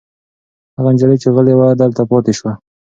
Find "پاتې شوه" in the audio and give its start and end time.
2.09-2.51